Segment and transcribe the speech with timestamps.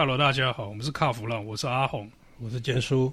[0.00, 3.12] Hello，大家好，我们是卡弗朗，我是阿红，我是杰叔。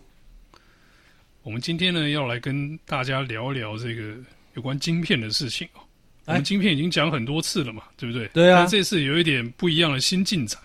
[1.43, 4.15] 我们今天呢要来跟大家聊聊这个
[4.53, 5.81] 有关晶片的事情哦。
[6.27, 8.25] 我们晶片已经讲很多次了嘛，对不对？
[8.29, 8.59] 对啊。
[8.59, 10.57] 但这次有一点不一样的新进展。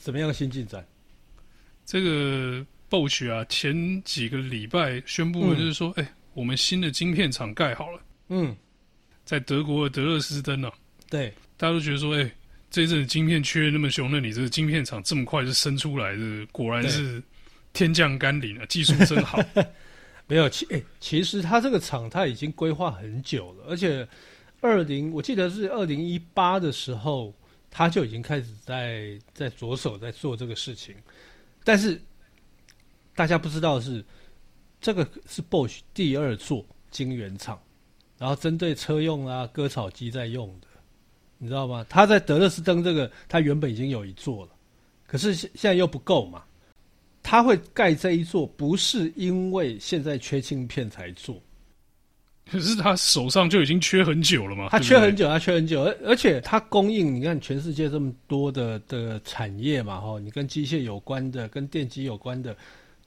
[0.00, 0.82] 什么样的新进展？
[1.84, 8.00] 这个 Bosch 啊，前几个礼拜宣布了，就是说，哎、嗯欸，我们新的晶片厂盖好了。
[8.28, 8.56] 嗯。
[9.26, 10.74] 在德国的德勒斯登呢、啊。
[11.10, 11.28] 对。
[11.58, 12.32] 大家都觉得说，哎、欸。
[12.76, 17.22] 这一阵晶片缺那么凶，那你这个晶片厂这么快就生出来，的果然是
[17.72, 18.66] 天降甘霖啊！
[18.66, 19.42] 技术真好。
[20.28, 24.06] 没有其、欸、其实他这个厂他已经规划很久了，而且
[24.60, 27.32] 二零我记得是二零一八的时候，
[27.70, 30.94] 他就已经开始在在着手在做这个事情。
[31.64, 31.98] 但是
[33.14, 34.04] 大家不知道是，
[34.82, 37.58] 这个是 Bosch 第二座晶圆厂，
[38.18, 40.66] 然后针对车用啊割草机在用的。
[41.38, 41.84] 你知道吗？
[41.88, 44.52] 他在德勒斯登这个，他原本已经有一座了，
[45.06, 46.42] 可是现现在又不够嘛。
[47.22, 51.42] 他会盖这一座，不是因为现在缺晶片才做，
[52.48, 54.68] 可是他手上就已经缺很久了嘛。
[54.68, 62.56] 他缺很久，他缺很久，而而且他供应，你看全世界这么多的的产业嘛，哈，你跟机械有关的，跟电机有关的，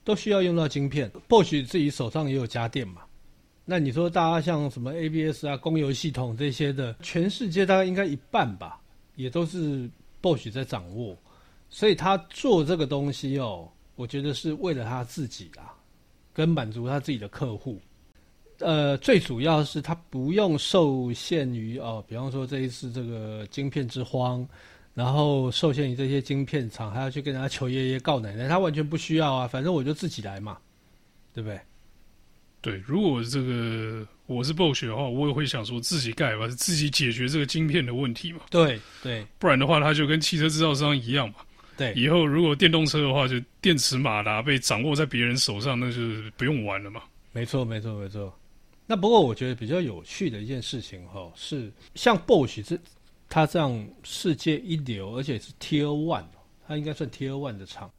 [0.03, 1.09] 都需要用到晶片。
[1.29, 3.01] Bosch 自己手上也有家电嘛。
[3.71, 8.81] 那你说，大家像什么 ABS 啊、供油系统这些的，全世界大概应该一半吧，
[9.15, 9.87] 也都是
[10.23, 11.15] Bosch 在掌握，
[11.69, 15.77] 所以他做这个东西哦，我觉得是为了他自己啊，
[16.33, 17.79] 跟满足他自己的客户。
[18.57, 24.43] 呃，最主要是他不用受限于哦，比方说这一次这个晶片之荒，
[24.95, 30.57] 然后受限于这些晶片厂，还要去跟人家求爷爷告奶奶，他完全不需要啊，反正我就自己来嘛，
[31.35, 31.61] 对不对？
[32.61, 38.41] 对，如果这个我是 Bosch 的话，我也会想说自己盖吧，自己解决这个晶片的问题嘛。
[38.49, 41.35] 对对，不然的话，它就跟汽车制造商一样嘛。
[41.77, 47.01] 对，以后如果电动车的话，就电池马达被掌握在别人手上，那就是不用玩了嘛。
[47.31, 48.37] 没错，没错，没错。
[48.85, 52.77] 那不过我觉得比较有趣的一件事情哈，是像 Bosch 这
[53.29, 56.25] 它这样世界一流，而且是 Tier One，
[56.67, 57.89] 它应该算 Tier One 的厂，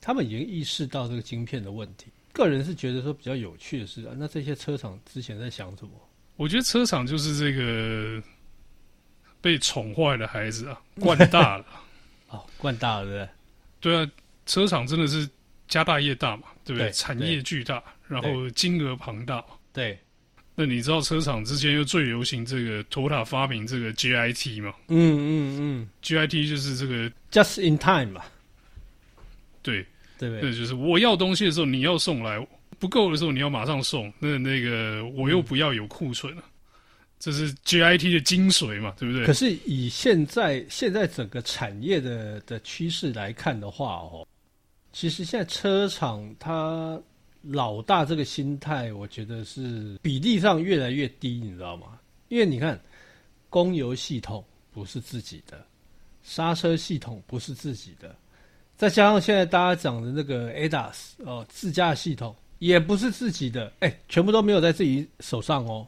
[0.00, 2.06] 他们已经意识到这个晶片的问题。
[2.32, 5.90] 个人是觉得说比较有趣的是啊，那这些车厂之前在想什么？
[6.36, 8.22] 我觉得车厂就是这个
[9.40, 11.66] 被宠坏的孩子啊， 惯大了。
[12.28, 13.28] 哦，惯大了，对不对？
[13.80, 14.10] 对啊，
[14.46, 15.28] 车厂真的是
[15.68, 16.88] 家大业大嘛，对不对？
[16.88, 19.44] 对，产业巨大，然后金额庞大。
[19.72, 19.98] 对。
[20.54, 24.74] 那你知道车厂之间又最流行这个 Toyota 发明这个 JIT 吗？
[24.88, 28.22] 嗯嗯嗯，JIT 就是这个 Just in time 嘛。
[29.62, 29.86] 对。
[30.30, 30.54] 对不对？
[30.56, 32.46] 就是我要东西的时候你要送来，
[32.78, 34.12] 不够的时候你要马上送。
[34.20, 36.32] 那那个我又不要有库存
[37.18, 39.26] 这是 GIT 的精髓嘛，对不对？
[39.26, 44.26] 可是以现在现在整个产业的的趋势来看的话，哦，
[44.92, 47.00] 其实现在车厂它
[47.42, 51.98] 老大这个心态，我觉得是比例上越来越低，你知道吗？
[52.28, 52.80] 因为你看，
[53.48, 55.64] 供油系统不是自己的，
[56.22, 58.14] 刹车系统不是自己的。
[58.82, 65.86] 再加上现在大家讲的那个 ADAS 哦，自驾系统也不是自己的，哎，全部都没有在自己手上哦。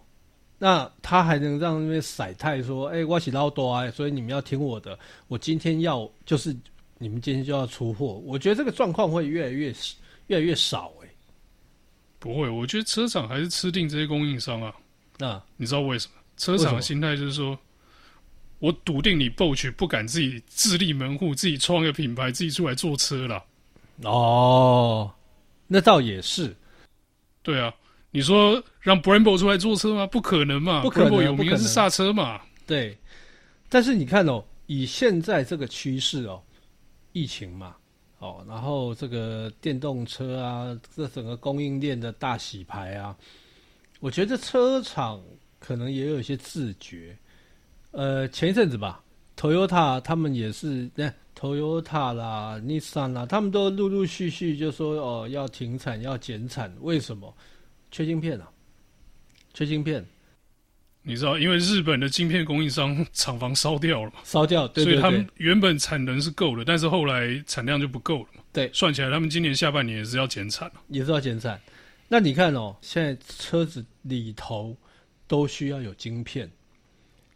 [0.59, 4.97] 那他还能让那边甩态说，哎，我洗到多啊，所以你们要听我的，
[5.27, 6.57] 我今天要就是
[6.99, 8.23] 你们今天就要出货。
[8.25, 9.75] 我觉得这个状况会越来越
[10.29, 11.09] 越来越少，哎，
[12.21, 14.73] 不会，我觉得车厂还是吃定这些供应商啊。
[15.19, 16.13] 那你知道为什么？
[16.37, 17.59] 车厂的心态就是说。
[18.65, 23.45] 我笃定你 Bosch 不敢自己自立门户，自己创个品牌，自己出来做车了。
[24.05, 25.13] 哦，
[25.67, 26.57] 那倒也是。
[27.43, 27.75] 对啊，
[28.11, 30.07] 你说让 Brembo 出来做车吗？
[30.07, 31.13] 不可能嘛，不可能。
[31.13, 32.41] Brembo 有名的是刹车嘛。
[32.67, 32.97] 对。
[33.69, 36.43] 但是你看哦，以现在这个趋势哦，
[37.13, 37.77] 疫情嘛，
[38.19, 43.15] 哦，然后这个电动车啊，这整个供应链的大洗牌啊，
[44.01, 45.23] 我觉得车厂
[45.59, 47.15] 可能也有一些自觉。
[47.95, 49.01] 呃，前一阵子吧
[49.37, 57.33] ，Toyota 他们也是，那 Toyota 啦、Nissan 啦，他们都陆陆续续就说哦，要停产、要减产，为什么？
[57.93, 58.51] 缺晶片啊，
[59.53, 60.05] 缺晶片。
[61.03, 64.17] 你知道，因为日本的晶片供应商厂房烧掉了嘛？
[64.25, 68.43] 烧掉，对对对，所以他们原本产能是够的，但是后来产量就不够了嘛。
[68.53, 71.61] 对，算起来，他们今年下半年也是要减产，也是要减产。
[72.09, 74.77] 那你看哦，现在车子里头
[75.29, 76.51] 都需要有晶片。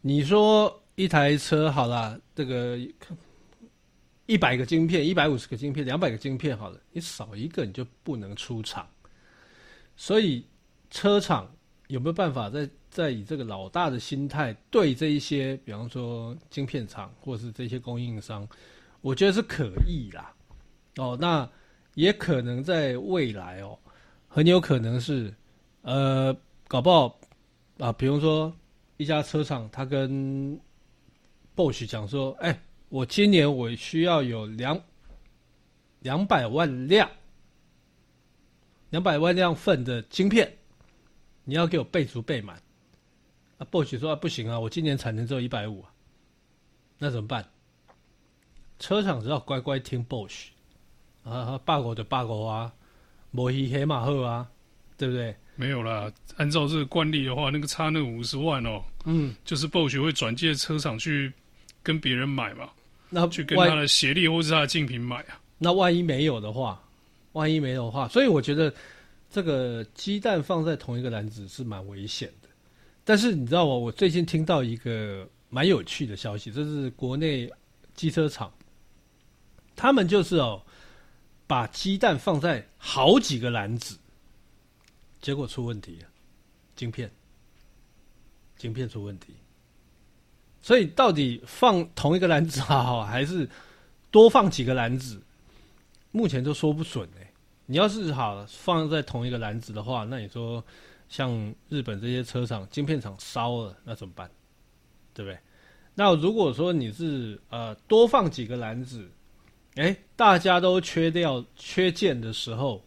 [0.01, 2.79] 你说一台车好了，这个
[4.25, 8.87] 一百个晶片、一百五十个晶片、两百个晶片好了，你少一个你就不能出厂。
[9.97, 10.45] 所以
[10.89, 11.51] 车厂
[11.87, 18.47] 有没有办法再再以这个老大的心态对这一些，比方说晶片厂或是这些供应商，
[19.01, 20.33] 我觉得是可以啦。
[20.95, 21.49] 哦，那
[21.95, 23.77] 也可能在未来哦，
[24.27, 25.33] 很有可能是，
[25.81, 26.35] 呃，
[26.67, 27.19] 搞不好
[27.77, 28.53] 啊，比如说
[28.99, 30.59] 一家车厂，他跟
[31.55, 34.77] Bosch 讲说，哎，我今年我需要有两
[36.01, 37.09] 两百万辆，
[38.89, 40.53] 两百万辆份的晶片，
[41.45, 42.61] 你要给我备足备满。
[43.57, 45.93] 啊，Bosch 说啊，不行啊，我今年产能只有一百五啊，
[46.97, 47.47] 那怎么办？
[48.79, 50.47] 车厂只要乖乖听 Bosch，
[51.23, 52.73] 啊，罢工就罢工啊，
[53.31, 54.51] 摩西黑马赫啊，
[54.97, 55.37] 对不对？
[55.59, 61.29] 没有啦，按照这个惯例的话，那个差那五十万哦，嗯，就是 Bosch 会转借车厂去
[61.83, 62.69] 跟别人买嘛，
[63.09, 65.37] 那去跟他的协力或是他的竞品买啊。
[65.57, 66.81] 那万一没有的话，
[67.33, 68.73] 万一没有的话，所以我觉得
[69.29, 72.47] 这个鸡蛋放在同一个篮子是蛮危险的。
[73.03, 73.73] 但是你知道吗？
[73.73, 77.51] 我最近听到一个蛮有趣的消息，这是国内
[77.95, 78.49] 机车厂。
[79.75, 80.61] 他们就是哦，
[81.47, 83.97] 把鸡蛋放在好几个篮子，
[85.21, 86.07] 结果出问题了，
[86.75, 87.11] 晶片，
[88.57, 89.33] 晶片出问题。
[90.61, 93.49] 所以到底放同一个篮子好， 还是
[94.11, 95.21] 多放几个篮子？
[96.11, 97.31] 目前都说不准哎。
[97.65, 100.63] 你要是好放在同一个篮子的话，那你说
[101.07, 104.29] 像日本这些车厂晶片厂烧了，那怎么办？
[105.13, 105.37] 对不对？
[105.95, 109.09] 那如果说你是呃多放几个篮子。
[109.75, 112.83] 哎，大家都缺掉缺件的时候，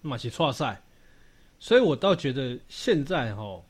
[0.00, 0.82] 马其错赛，
[1.64, 3.64] 所以我倒觉得现在哈、哦，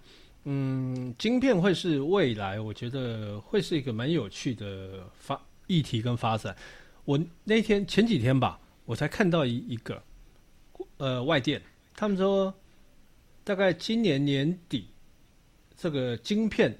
[0.47, 6.57] 嗯，晶片会是未来，我觉得会是一个蛮有趣的发议题跟发展。
[7.05, 10.03] 我那天前几天吧，我才看到一一个，
[10.97, 11.63] 呃，外电
[11.95, 12.53] 他们说，
[13.45, 14.89] 大概今年年底，
[15.77, 16.77] 这个晶片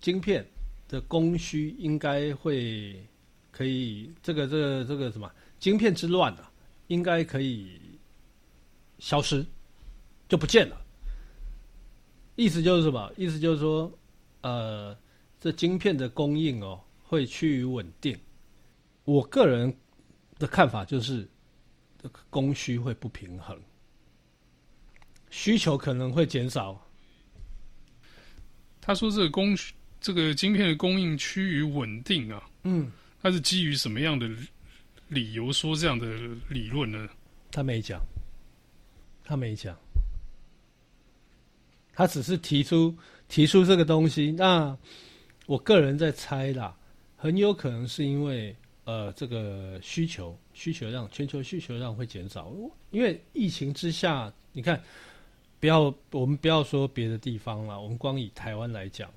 [0.00, 0.46] 晶片
[0.86, 3.04] 的供需应该会。
[3.50, 5.28] 可以，这个这个这个什么
[5.58, 6.50] 晶片之乱啊，
[6.86, 7.78] 应该可以
[9.00, 9.44] 消失，
[10.32, 10.82] 就不见了。
[12.36, 13.12] 意思就是什么？
[13.18, 13.92] 意思就是说，
[14.40, 14.96] 呃，
[15.38, 18.18] 这晶片的供应哦，会趋于稳定。
[19.04, 19.76] 我个人
[20.38, 21.28] 的看法就是，
[22.02, 23.60] 这个供需会不平衡，
[25.28, 26.82] 需求可能会减少。
[28.80, 32.90] 他说：“这个供需，这个晶片的供应趋于稳定啊。”嗯。
[33.20, 34.26] 他是基于什么样的
[35.08, 36.06] 理由说这样的
[36.48, 37.06] 理论呢？
[37.50, 38.00] 他没讲，
[39.22, 39.78] 他没讲，
[41.94, 42.94] 他只是提出
[43.28, 44.32] 提出这个东西。
[44.32, 44.76] 那
[45.46, 46.76] 我个人在猜啦，
[47.16, 48.54] 很有可能是因为
[48.84, 52.52] 呃，这个需求需求量全球需求量会减少，
[52.90, 54.82] 因为疫情之下，你看，
[55.60, 59.08] 不要我们不要说别的地方了，我们光以台湾来讲。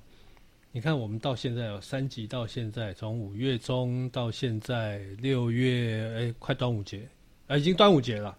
[0.70, 7.08] 你看，我们到现在有三级，到现在从五月中到现在六月，哎，快端午节，
[7.46, 8.36] 啊，已经端午节了。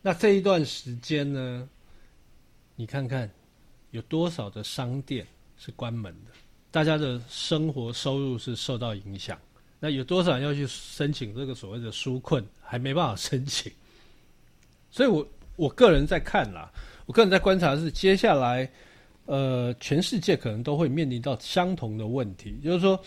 [0.00, 1.68] 那这一段时间呢，
[2.80, 3.30] 你看看
[3.90, 5.26] 有多少的商店
[5.58, 6.30] 是关门的，
[6.70, 9.38] 大家的生活收入是受到影响。
[9.78, 13.70] 那有多少人要去申请这个所谓的纾困，还没办法申请。
[14.90, 16.72] 所以我我个人在看啦，
[17.04, 18.66] 我个人在观察是接下来。
[19.26, 22.98] 呃，全世界可能都会面临到相同的问题，就是说，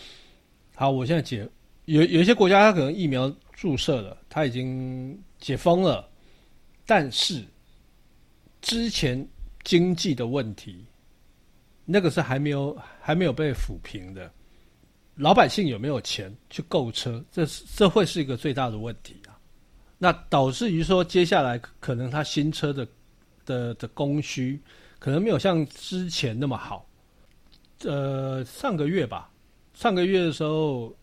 [0.74, 1.46] 好，我现在解
[1.84, 6.08] 有有一些国家，它可能疫苗注射了，它已经解封了，
[6.86, 7.44] 但是
[8.62, 9.28] 之前
[9.64, 10.84] 经济的问题，
[11.84, 14.30] 那个是还没有还没有被抚平的，
[15.16, 19.34] 老百姓有没有钱去购车，这是这会是一个最大的问题啊。
[19.98, 22.86] 那导致于说，接下来可能它新车的
[23.44, 24.60] 的的供需。
[25.00, 26.88] 可能没有像之前那么好。
[27.82, 29.30] 呃，上个月吧，
[29.74, 30.96] 上个月的时候，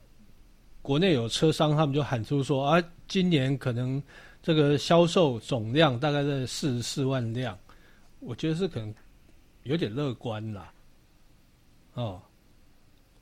[0.82, 4.02] 国内有车商他们就喊出说啊，今年可能
[4.42, 7.56] 这个销售总量大概在四十四万辆，
[8.22, 8.94] 我觉得是可能
[9.64, 10.72] 有点乐观啦。
[11.96, 12.22] 哦，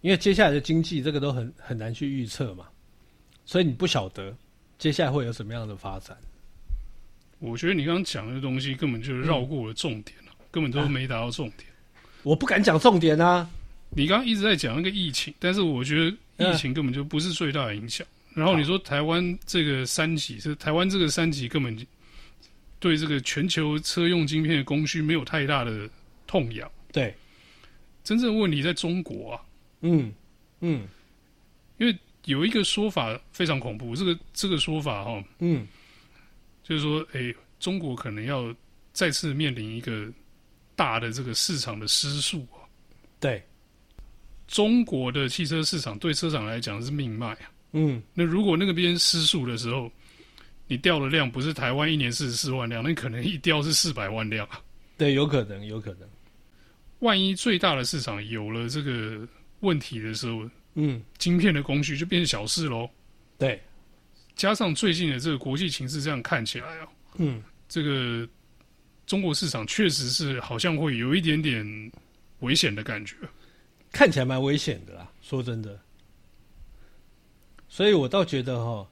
[0.01, 2.68] 因为接下来的经济这个都很很难去预测嘛，
[3.46, 4.36] 所以你不晓得
[4.77, 6.15] 接下来会有什么样的发展。
[7.39, 10.15] 我觉得你刚刚讲的东西根本就是绕过了重点。
[10.20, 13.48] 嗯根本都没达到重点，啊，我不敢讲重点啊！
[13.91, 16.10] 你刚刚一直在讲那个疫情，但是我觉得
[16.44, 18.03] 疫情根本就不是最大的影响。
[18.34, 21.77] 然后你说台湾这个三级，是台湾这个三级根本
[22.79, 25.89] 对这个全球车用晶片的供需没有太大的
[26.25, 26.69] 痛痒。
[26.91, 27.13] 对，
[28.03, 29.41] 真正问题在中国啊。
[29.81, 30.13] 嗯
[30.62, 30.88] 嗯，
[31.77, 35.67] 因为有一个说法非常恐怖，这个这个说法哈，嗯，
[36.63, 38.53] 就是说，哎，中国可能要
[38.93, 40.12] 再次面临一个。
[40.75, 42.63] 大的这个市场的失速啊，
[43.19, 43.43] 对，
[44.48, 49.91] 中国的汽车市场对车厂来讲是命脉啊，嗯，那如果那个边失速的时候，
[50.70, 54.62] 你掉的量不是台湾一年四十四万辆，那你可能一掉是四百万辆啊。
[54.98, 56.08] 对，有可能，有可能。
[57.00, 59.28] 万一最大的市场有了这个
[59.62, 62.88] 问题的时候，嗯，晶片的供需就变成小事喽。
[63.38, 63.60] 对，
[64.36, 68.28] 加上最近的这个国际情势这样看起来啊，嗯，这个
[69.08, 71.92] 中国市场确实是好像会有一点点
[72.42, 73.16] 危险的感觉，
[73.92, 75.10] 看起来蛮危险的啦。
[75.22, 75.80] 说真的。
[77.70, 78.88] 所以我倒觉得哈，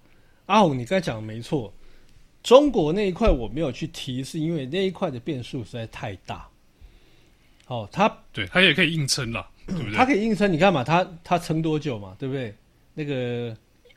[0.48, 1.74] 阿鸿，你刚才讲的没错，
[2.42, 6.50] 中国那一块我没有去提，是因为那一块的变数实在太大。
[7.68, 9.94] 哦，他对他也可以硬撑了， 对不对？
[9.94, 12.54] 他可以硬撑，你看嘛，他他撑多久嘛，对不对？
[12.94, 13.56] 那个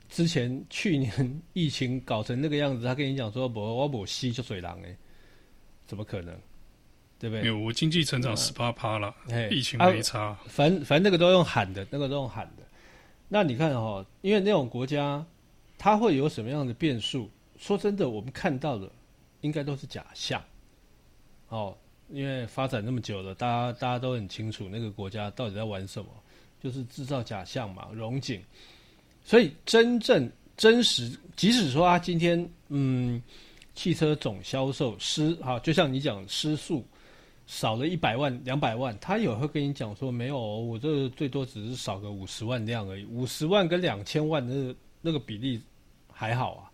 [0.09, 4.95] 之前去年疫情搞成那个样子，他跟你讲说不，我不吸就水狼哎，
[5.85, 6.37] 怎么可能？
[7.17, 7.45] 对不对？
[7.45, 12.63] 有我经济成长十八趴了，嗯、疫情没差，啊、反正反正那个都用喊的，那个都用喊的。
[13.29, 15.23] 那你看哈、哦，因为那种国家，
[15.83, 17.27] 它会有什么样的变数？
[17.57, 18.87] 说真的，我们看到的
[19.41, 20.39] 应该都是假象。
[21.49, 21.75] 哦，
[22.11, 26.09] 因为发展那么久了，大家大家都很清楚那个国家到底在玩什么，
[26.61, 28.39] 就是制造假象嘛，融景。
[29.25, 33.19] 所以真正真实，即使说他今天嗯，
[33.73, 36.85] 汽车总销售失哈，就像你讲失速。
[37.47, 43.03] 少了一百万、两百万，他也会跟你讲说没有，我这最多只是少个五十万辆而已。
[43.05, 45.59] 五十万跟两千万那那个比例
[46.21, 46.69] 还好啊，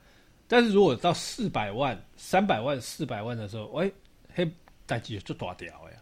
[0.45, 3.89] 但是如果到四百万、三百万、四百万的时候，哎，
[4.35, 4.51] 嘿，
[4.85, 5.97] 代志就大掉呀，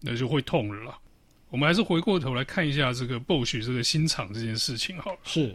[0.00, 0.98] 那就会痛了啦。
[1.50, 5.18] 我们还是回过头来看一下这个 Bosch 这个新厂这件事情好了。
[5.24, 5.54] 是，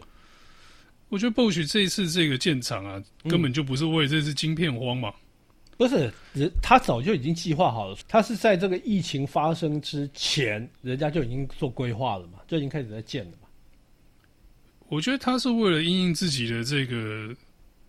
[1.08, 5.12] 我觉得 Bosch 这一次这个建厂啊，根本就不是为这次晶片荒嘛。
[5.76, 7.98] 不是人，他早就已经计划好了。
[8.06, 13.43] 他是在这个疫情发生之前，人家就已经做规划了嘛，就已经开始在建了嘛。
[14.88, 17.34] 我觉得他是为了因应自己的这个，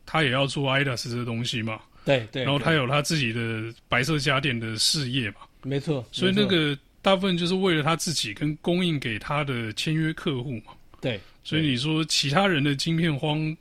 [0.06, 1.80] 他也要做 IDAS 这个东西嘛。
[2.04, 2.44] 对对。
[2.44, 5.38] 然后他有他自己的白色家电的事业嘛。
[5.64, 6.06] 没错。
[6.12, 10.74] 所以那个大部分就是为了他自己跟供应给他的签约客户嘛。
[11.02, 11.20] 对。
[11.44, 13.56] 所以你说其他人的晶片荒。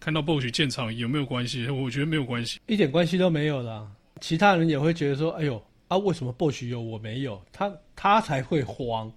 [0.00, 1.68] 看到 Bosch 建厂有没有关系？
[1.68, 3.84] 我觉得没有关系，一点关系都没有啦。
[4.20, 9.12] 其他人也会觉得说：“哎呦啊，为什么 Bosch 有我没有？”他他才会慌。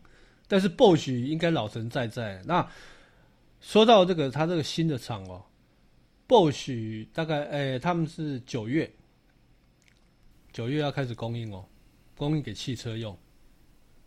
[0.48, 2.42] 但是 Bosch 应该老神在在。
[2.46, 2.68] 那
[3.62, 5.42] 说到这个，他这个新的厂哦
[6.28, 8.92] ，Bosch 大概哎，他们是九月
[10.52, 11.64] 九月要开始供应哦，
[12.18, 13.18] 供应给汽车用。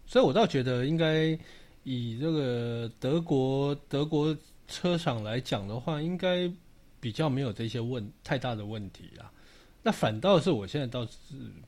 [0.05, 1.39] 所以我倒觉得应该
[1.85, 4.37] 以这个德国德国
[4.69, 6.53] 车厂来讲的话，应该。
[7.01, 9.31] 比较没有这些问太大的问题啊，
[9.83, 11.13] 那反倒是我现在倒是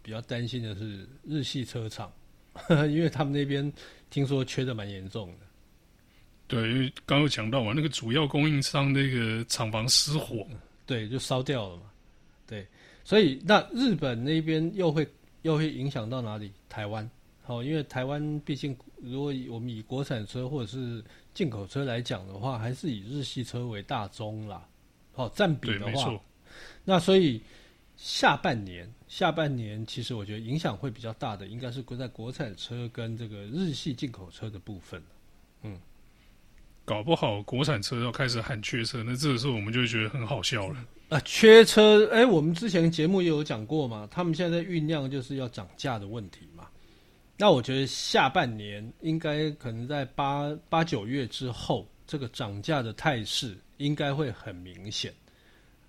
[0.00, 2.10] 比较担心的是日系车厂，
[2.88, 3.70] 因为他们那边
[4.08, 5.45] 听说缺的蛮严重的。
[6.48, 10.46] 对，因为刚刚有讲到嘛，那个主要供应商那个厂房失火，
[10.86, 11.82] 对，就烧掉了嘛。
[12.46, 12.66] 对，
[13.04, 15.06] 所以那日本那边又会
[15.42, 16.52] 又会影响到哪里？
[16.68, 17.08] 台湾，
[17.42, 21.02] 好，因为台湾毕竟如果我们以国产车或者是
[21.34, 24.66] 进口车来讲的话，还是以日系车为大宗啦。
[25.14, 26.20] 哦，占比的话，
[26.84, 27.40] 那所以
[27.96, 35.02] 下半年，下半年其实我觉得影响会比较大的，应该是国在国产车跟这个日系进口车的部分。
[35.62, 35.80] 嗯，
[36.86, 40.82] 搞不好国产车要开始喊缺车，那这个时候我们就觉得很好笑了。
[41.10, 46.66] 啊，缺车，哎，我们之前节目也有讲过嘛，他们现在酝酿就是要涨价的问题嘛。
[47.36, 53.54] 那我觉得下半年应该可能在八八九月之后，这个涨价的态势。
[53.78, 55.12] 应该会很明显。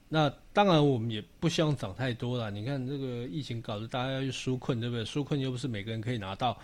[0.09, 2.51] 那当然，我们也不希望涨太多了。
[2.51, 5.05] 你看这个疫情搞得大家要去纾困，对不对？
[5.05, 6.59] 纾困又不是每个人可以拿到。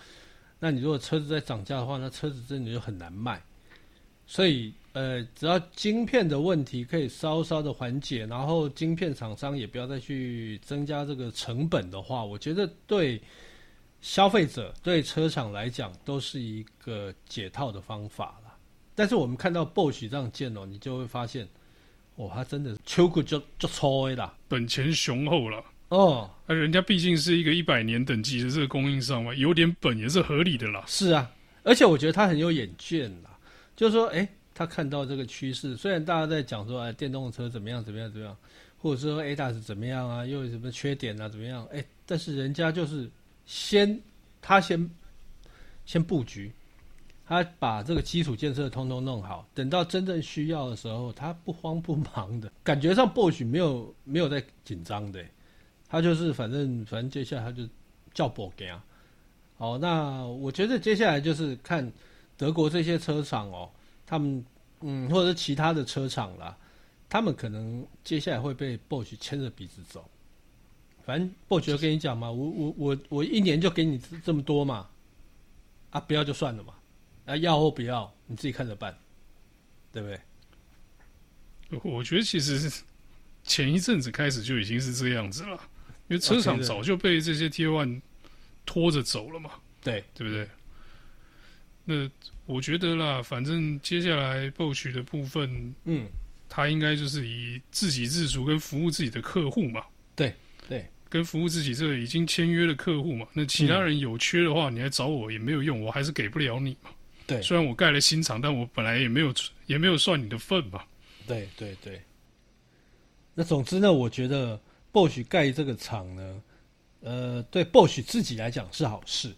[0.58, 3.42] 那你如果车子在涨价的话，那车子真的就很难卖。
[4.26, 13.20] 所以，呃，只要晶片的问题可以稍稍的缓解，然后晶片厂商也不要再去增加这个成本的话，我觉得对
[14.00, 18.40] 消费者、对车厂来讲都是一个解套的方法。
[18.94, 21.48] 但是我们看到 Bosch 这样建哦，你就会发现，
[22.14, 26.30] 哦，他真的秋裤就就粗的啦，本钱雄厚了哦。
[26.46, 30.84] 那人家毕竟是一个一百年等级的这个供应商嘛，有点本也是合理的啦。
[30.86, 31.28] 是啊，
[31.64, 33.33] 而且我觉得他很有远见啦，
[33.76, 38.36] 就是说，哎，他看到这个趋势，虽然大家在讲说，哎，电动车怎么样怎么样怎么样，
[38.78, 41.66] 或者说 ADAS 怎么样啊，又有什么缺点啊，怎么样？
[41.72, 43.10] 哎，但是人家就是
[43.46, 44.00] 先
[44.40, 44.90] 他先
[45.84, 46.52] 先布局。
[47.26, 55.24] 他把这个基础建设通通弄好，等到真正需要的时候，他不慌不忙的，感觉上 Bosch 没有没有在紧张的，
[55.88, 57.66] 他就是反正反正接下来他就
[58.12, 58.84] 叫 Bosch 啊。
[59.56, 61.90] 好，那我觉得接下来就是看
[62.36, 63.70] 德国这些车厂哦，
[64.06, 64.44] 他们
[64.80, 66.56] 嗯，或者是其他的车厂啦，
[67.08, 70.08] 他们可能接下来会被 Bosch 牵着鼻子走。
[71.04, 74.88] 反正 Bosch 就跟你讲嘛，我我我我一年就给你这么多嘛，
[75.90, 76.74] 啊，不要就算了嘛，
[77.26, 78.98] 啊，要或不要你自己看着办，
[79.92, 80.20] 对不对？
[81.82, 82.82] 我觉得其实
[83.42, 85.60] 前一阵子开始就已经是这样子了，
[86.08, 88.00] 因为车厂早就被这些 Tier One
[88.64, 89.50] 拖着走了嘛，
[89.82, 90.48] 对对不对？
[91.84, 92.10] 那
[92.46, 96.06] 我觉得啦，反正接下来 Bosch 的部分，嗯，
[96.48, 99.84] 他应该就是以自给自足跟服务自己的客户嘛，
[100.16, 100.34] 对
[100.68, 100.86] 对。
[101.10, 106.90] 跟服务自己这个已经签约的客户嘛，那其他人有缺的话，你来找我也没有用，我还是给不了你嘛。
[107.24, 109.32] 对，虽然我盖了新厂，但我本来也没有
[109.66, 110.82] 也没有算你的份嘛。
[111.24, 112.02] 对对对。
[113.32, 114.60] 那总之呢，我觉得
[114.92, 116.42] Bosch 盖这个厂呢，
[117.02, 119.32] 呃，对 Bosch 自己来讲是好事，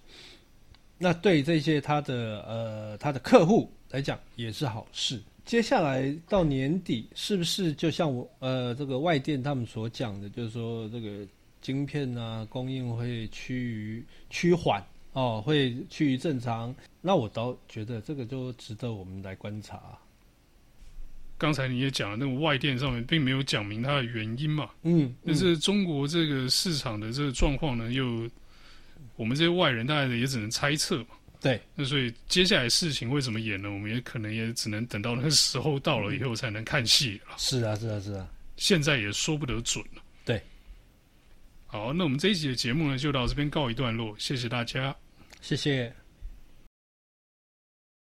[0.98, 5.20] 那对这些他的呃他的客户来讲也是好事。
[5.44, 11.26] 接下来到年底，是不是就像我呃这个外电他们所讲的，就是说这个。
[11.62, 14.80] 晶片啊，供应会趋于趋缓
[15.14, 16.72] 哦，会趋于正常。
[17.00, 19.98] 那我倒觉得这个就值得我们来观察。
[21.36, 24.70] 刚才你也讲了，那个外电上面并没有讲明它的原因嘛。
[24.82, 28.30] 嗯，但是中国这个市场的这个状况呢，又
[29.14, 31.10] 我们这些外人大概也只能猜测嘛。
[31.40, 33.70] 对，那所以接下来事情会怎么演呢？
[33.70, 37.34] 我们也可能也只能等到那个时候到了以后才能看戏了。
[37.36, 40.02] 是啊，是啊，是啊，现在也说不得准了。
[40.24, 40.42] 对。
[41.66, 44.96] 好，那我们这一集的节目呢，就到这边告一段落，谢谢大家，
[45.40, 46.05] 谢谢。